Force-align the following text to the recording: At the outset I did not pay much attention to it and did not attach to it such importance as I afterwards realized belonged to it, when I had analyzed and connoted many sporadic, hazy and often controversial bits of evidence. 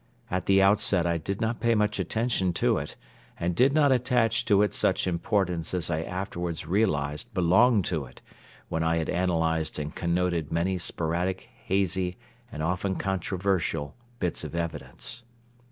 At 0.31 0.47
the 0.47 0.63
outset 0.63 1.05
I 1.05 1.19
did 1.19 1.39
not 1.41 1.59
pay 1.59 1.75
much 1.75 1.99
attention 1.99 2.53
to 2.53 2.79
it 2.79 2.95
and 3.39 3.55
did 3.55 3.71
not 3.71 3.91
attach 3.91 4.45
to 4.45 4.63
it 4.63 4.73
such 4.73 5.05
importance 5.05 5.75
as 5.75 5.91
I 5.91 6.01
afterwards 6.01 6.65
realized 6.65 7.31
belonged 7.35 7.85
to 7.85 8.05
it, 8.05 8.19
when 8.67 8.81
I 8.83 8.95
had 8.97 9.11
analyzed 9.11 9.77
and 9.77 9.93
connoted 9.95 10.51
many 10.51 10.79
sporadic, 10.79 11.51
hazy 11.65 12.17
and 12.51 12.63
often 12.63 12.95
controversial 12.95 13.95
bits 14.19 14.43
of 14.43 14.55
evidence. 14.55 15.21